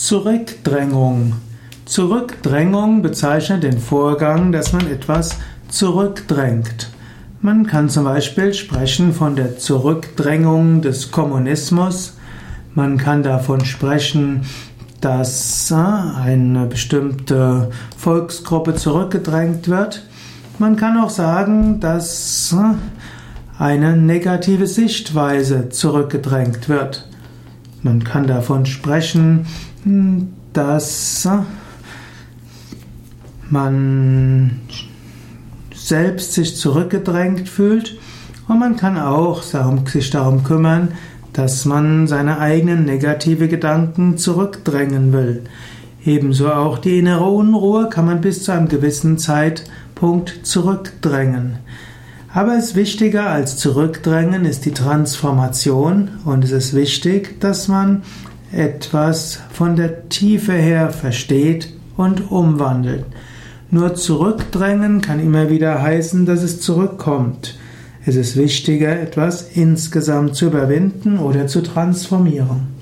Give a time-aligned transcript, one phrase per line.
[0.00, 1.34] Zurückdrängung.
[1.84, 5.36] Zurückdrängung bezeichnet den Vorgang, dass man etwas
[5.68, 6.88] zurückdrängt.
[7.42, 12.16] Man kann zum Beispiel sprechen von der Zurückdrängung des Kommunismus.
[12.74, 14.46] Man kann davon sprechen,
[15.02, 20.02] dass äh, eine bestimmte Volksgruppe zurückgedrängt wird.
[20.58, 27.06] Man kann auch sagen, dass äh, eine negative Sichtweise zurückgedrängt wird.
[27.82, 29.46] Man kann davon sprechen,
[30.52, 31.38] dass äh,
[33.48, 34.60] man
[35.74, 37.98] selbst sich zurückgedrängt fühlt
[38.48, 40.88] und man kann auch sich darum kümmern,
[41.32, 45.44] dass man seine eigenen negative Gedanken zurückdrängen will.
[46.04, 51.58] Ebenso auch die innere Unruhe kann man bis zu einem gewissen Zeitpunkt zurückdrängen.
[52.32, 58.02] Aber es ist wichtiger als zurückdrängen ist die Transformation und es ist wichtig, dass man
[58.52, 63.04] etwas von der Tiefe her versteht und umwandelt.
[63.72, 67.58] Nur zurückdrängen kann immer wieder heißen, dass es zurückkommt.
[68.06, 72.79] Es ist wichtiger, etwas insgesamt zu überwinden oder zu transformieren.